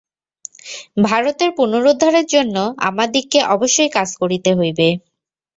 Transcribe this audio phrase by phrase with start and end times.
[1.03, 2.55] ভারতের পুনরুদ্ধারের জন্য
[2.87, 4.87] আমাদিগকে অবশ্যই কাজ করিতে হইবে।